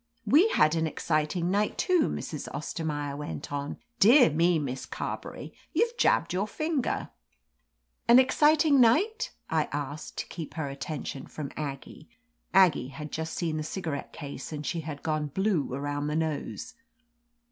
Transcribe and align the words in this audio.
"We 0.25 0.47
had 0.49 0.73
an 0.73 0.87
exciting 0.87 1.51
night 1.51 1.77
too," 1.77 2.09
Mrs. 2.09 2.47
Ostet; 2.55 2.87
maier 2.87 3.15
went 3.15 3.51
on. 3.53 3.77
"Dear 3.99 4.31
me, 4.31 4.57
Miss 4.57 4.87
Carberry, 4.87 5.53
you've 5.73 5.95
jabbed 5.95 6.33
your 6.33 6.47
finger!" 6.47 7.11
"An 8.09 8.17
exciting 8.17 8.81
night?" 8.81 9.31
I 9.47 9.65
asked, 9.65 10.17
to 10.17 10.25
keep 10.25 10.55
her 10.55 10.67
attention 10.67 11.27
from 11.27 11.51
Aggie 11.55 12.09
Aggie 12.51 12.87
had 12.87 13.11
just 13.11 13.35
seen 13.35 13.57
the 13.57 13.63
cigarette 13.63 14.11
case 14.11 14.51
and 14.51 14.65
she 14.65 14.79
had 14.81 15.03
gone 15.03 15.27
blue 15.27 15.71
around 15.71 16.07
the 16.07 16.15
nose. 16.15 16.73